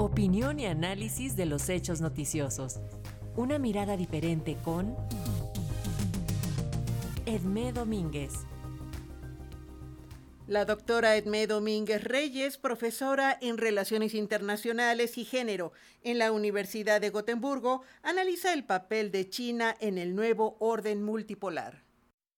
[0.00, 2.80] Opinión y análisis de los hechos noticiosos.
[3.36, 4.96] Una mirada diferente con
[7.26, 8.32] Edmé Domínguez.
[10.46, 17.10] La doctora Edmé Domínguez Reyes, profesora en Relaciones Internacionales y Género en la Universidad de
[17.10, 21.84] Gotemburgo, analiza el papel de China en el nuevo orden multipolar.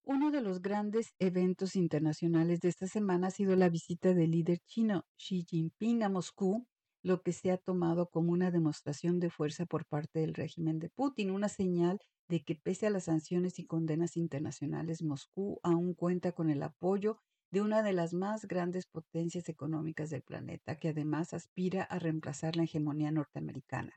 [0.02, 4.58] Uno de los grandes eventos internacionales de esta semana ha sido la visita del líder
[4.66, 6.66] chino Xi Jinping a Moscú,
[7.02, 10.88] lo que se ha tomado como una demostración de fuerza por parte del régimen de
[10.88, 16.32] Putin, una señal de que pese a las sanciones y condenas internacionales, Moscú aún cuenta
[16.32, 17.18] con el apoyo
[17.50, 22.56] de una de las más grandes potencias económicas del planeta, que además aspira a reemplazar
[22.56, 23.92] la hegemonía norteamericana.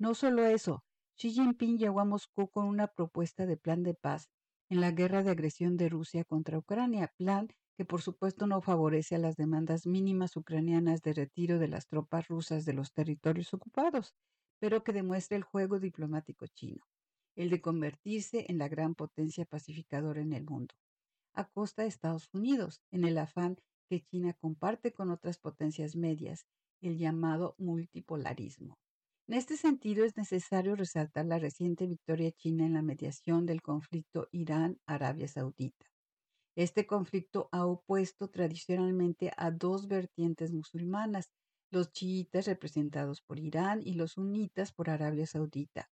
[0.00, 0.84] No solo eso,
[1.16, 4.30] Xi Jinping llegó a Moscú con una propuesta de plan de paz
[4.68, 7.48] en la guerra de agresión de Rusia contra Ucrania, plan
[7.78, 12.26] que por supuesto no favorece a las demandas mínimas ucranianas de retiro de las tropas
[12.28, 14.16] rusas de los territorios ocupados,
[14.58, 16.82] pero que demuestra el juego diplomático chino,
[17.36, 20.74] el de convertirse en la gran potencia pacificadora en el mundo
[21.34, 26.46] a costa de Estados Unidos, en el afán que China comparte con otras potencias medias,
[26.80, 28.76] el llamado multipolarismo.
[29.28, 34.26] En este sentido, es necesario resaltar la reciente victoria china en la mediación del conflicto
[34.32, 35.86] Irán-Arabia Saudita.
[36.58, 41.30] Este conflicto ha opuesto tradicionalmente a dos vertientes musulmanas,
[41.70, 45.88] los chiitas representados por Irán y los sunitas por Arabia Saudita.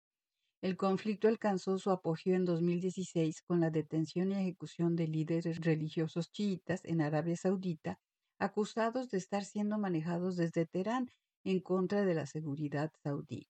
[0.61, 6.33] El conflicto alcanzó su apogeo en 2016 con la detención y ejecución de líderes religiosos
[6.33, 8.01] chiitas en Arabia Saudita,
[8.41, 11.13] acusados de estar siendo manejados desde Teherán
[11.45, 13.47] en contra de la seguridad saudí.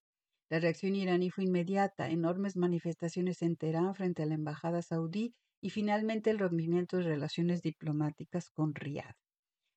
[0.50, 5.70] La reacción iraní fue inmediata, enormes manifestaciones en Teherán frente a la embajada saudí y
[5.70, 9.14] finalmente el rompimiento de relaciones diplomáticas con Riad.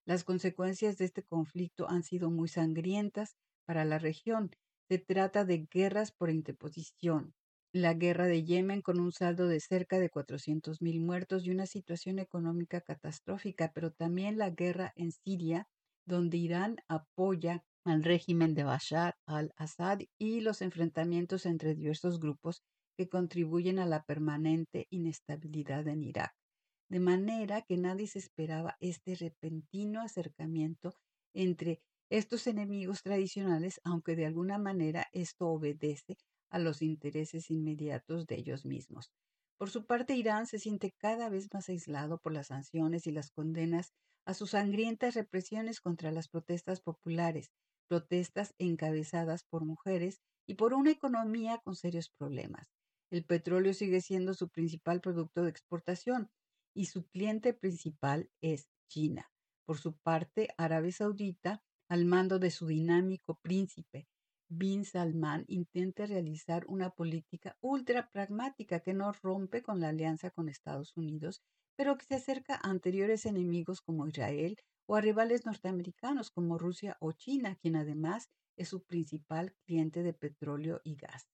[0.05, 3.35] Las consecuencias de este conflicto han sido muy sangrientas
[3.65, 4.51] para la región
[4.89, 7.35] se trata de guerras por interposición.
[7.71, 12.17] La guerra de Yemen con un saldo de cerca de 400.000 muertos y una situación
[12.17, 15.67] económica catastrófica, pero también la guerra en Siria,
[16.07, 22.63] donde Irán apoya al régimen de Bashar al-Assad y los enfrentamientos entre diversos grupos
[22.99, 26.33] que contribuyen a la permanente inestabilidad en Irak.
[26.89, 30.93] De manera que nadie se esperaba este repentino acercamiento
[31.33, 36.17] entre estos enemigos tradicionales, aunque de alguna manera esto obedece
[36.49, 39.13] a los intereses inmediatos de ellos mismos.
[39.57, 43.31] Por su parte, Irán se siente cada vez más aislado por las sanciones y las
[43.31, 43.93] condenas
[44.25, 47.49] a sus sangrientas represiones contra las protestas populares,
[47.87, 52.67] protestas encabezadas por mujeres y por una economía con serios problemas.
[53.11, 56.29] El petróleo sigue siendo su principal producto de exportación
[56.75, 59.31] y su cliente principal es China.
[59.65, 64.07] Por su parte, Arabia Saudita al mando de su dinámico príncipe,
[64.47, 70.49] Bin Salman intenta realizar una política ultra pragmática que no rompe con la alianza con
[70.49, 71.41] Estados Unidos,
[71.75, 76.97] pero que se acerca a anteriores enemigos como Israel o a rivales norteamericanos como Rusia
[76.99, 81.27] o China, quien además es su principal cliente de petróleo y gas.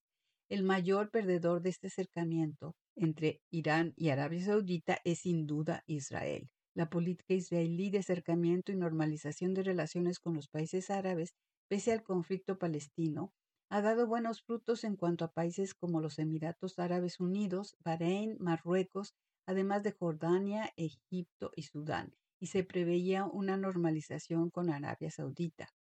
[0.47, 6.51] El mayor perdedor de este acercamiento entre Irán y Arabia Saudita es sin duda Israel.
[6.75, 11.33] La política israelí de acercamiento y normalización de relaciones con los países árabes,
[11.67, 13.33] pese al conflicto palestino,
[13.69, 19.15] ha dado buenos frutos en cuanto a países como los Emiratos Árabes Unidos, Bahrein, Marruecos,
[19.47, 25.73] además de Jordania, Egipto y Sudán, y se preveía una normalización con Arabia Saudita.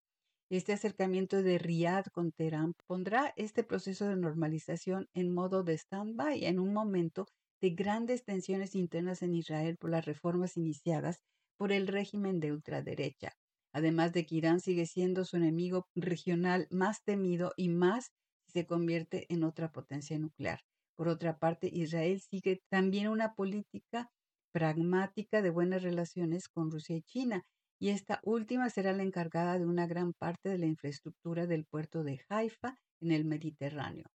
[0.49, 6.45] Este acercamiento de Riyadh con Teherán pondrá este proceso de normalización en modo de stand-by
[6.45, 7.25] en un momento
[7.61, 11.21] de grandes tensiones internas en Israel por las reformas iniciadas
[11.57, 13.31] por el régimen de ultraderecha,
[13.71, 18.11] además de que Irán sigue siendo su enemigo regional más temido y más
[18.47, 20.59] se convierte en otra potencia nuclear.
[20.95, 24.09] Por otra parte, Israel sigue también una política
[24.51, 27.43] pragmática de buenas relaciones con Rusia y China,
[27.79, 32.03] y esta última será la encargada de una gran parte de la infraestructura del puerto
[32.03, 34.05] de Haifa en el Mediterráneo.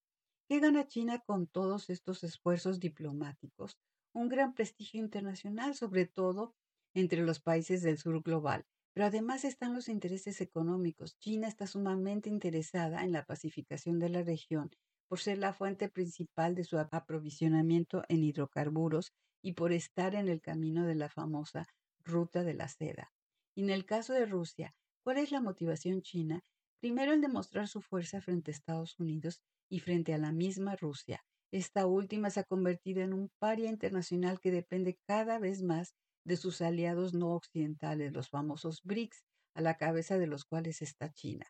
[0.48, 3.76] ¿Qué gana China con todos estos esfuerzos diplomáticos?
[4.14, 6.54] Un gran prestigio internacional, sobre todo
[6.94, 8.64] entre los países del sur global.
[8.94, 11.18] Pero además están los intereses económicos.
[11.18, 14.70] China está sumamente interesada en la pacificación de la región
[15.08, 19.12] por ser la fuente principal de su aprovisionamiento en hidrocarburos
[19.42, 21.66] y por estar en el camino de la famosa
[22.04, 23.12] ruta de la seda.
[23.58, 24.72] Y en el caso de Rusia,
[25.02, 26.44] ¿cuál es la motivación china?
[26.78, 31.24] Primero, el demostrar su fuerza frente a Estados Unidos y frente a la misma Rusia.
[31.50, 36.36] Esta última se ha convertido en un paria internacional que depende cada vez más de
[36.36, 39.24] sus aliados no occidentales, los famosos BRICS,
[39.56, 41.44] a la cabeza de los cuales está China.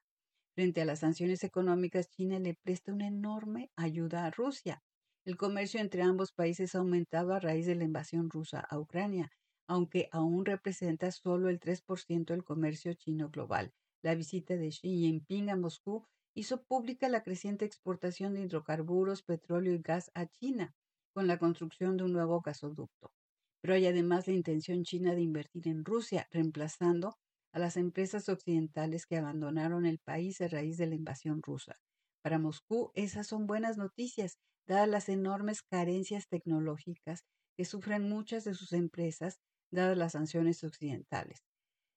[0.54, 4.82] Frente a las sanciones económicas, China le presta una enorme ayuda a Rusia.
[5.26, 9.30] El comercio entre ambos países ha aumentado a raíz de la invasión rusa a Ucrania,
[9.68, 13.72] aunque aún representa solo el 3% del comercio chino global.
[14.02, 19.74] La visita de Xi Jinping a Moscú hizo pública la creciente exportación de hidrocarburos, petróleo
[19.74, 20.74] y gas a China,
[21.14, 23.12] con la construcción de un nuevo gasoducto.
[23.60, 27.16] Pero hay además la intención china de invertir en Rusia, reemplazando
[27.52, 31.74] a las empresas occidentales que abandonaron el país a raíz de la invasión rusa.
[32.22, 37.24] Para Moscú, esas son buenas noticias, dadas las enormes carencias tecnológicas
[37.56, 41.44] que sufren muchas de sus empresas, dadas las sanciones occidentales.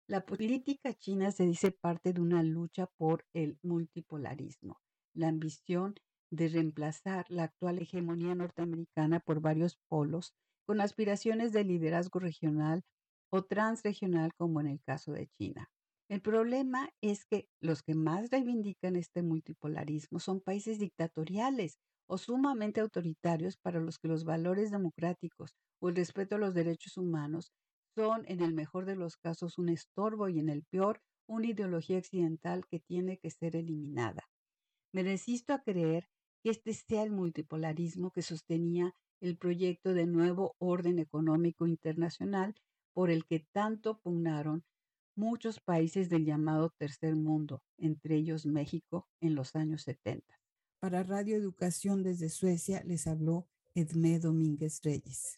[0.07, 4.81] La política china se dice parte de una lucha por el multipolarismo,
[5.13, 5.95] la ambición
[6.31, 10.33] de reemplazar la actual hegemonía norteamericana por varios polos
[10.65, 12.83] con aspiraciones de liderazgo regional
[13.29, 15.69] o transregional como en el caso de China.
[16.09, 22.81] El problema es que los que más reivindican este multipolarismo son países dictatoriales o sumamente
[22.81, 27.51] autoritarios para los que los valores democráticos o el respeto a los derechos humanos
[27.95, 31.97] son en el mejor de los casos un estorbo y en el peor una ideología
[31.97, 34.23] occidental que tiene que ser eliminada.
[34.93, 36.07] Me resisto a creer
[36.43, 42.55] que este sea el multipolarismo que sostenía el proyecto de nuevo orden económico internacional
[42.93, 44.63] por el que tanto pugnaron
[45.15, 50.40] muchos países del llamado tercer mundo, entre ellos México, en los años 70.
[50.81, 53.45] Para Radio Educación desde Suecia les habló
[53.75, 55.37] Edmé Domínguez Reyes.